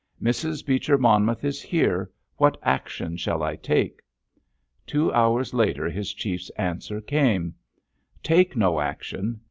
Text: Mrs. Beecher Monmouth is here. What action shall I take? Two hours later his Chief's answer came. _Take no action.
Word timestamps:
Mrs. 0.19 0.65
Beecher 0.65 0.97
Monmouth 0.97 1.43
is 1.43 1.61
here. 1.61 2.09
What 2.37 2.57
action 2.63 3.17
shall 3.17 3.43
I 3.43 3.55
take? 3.55 4.01
Two 4.87 5.13
hours 5.13 5.53
later 5.53 5.91
his 5.91 6.11
Chief's 6.11 6.49
answer 6.57 6.99
came. 7.01 7.53
_Take 8.23 8.55
no 8.55 8.79
action. 8.79 9.39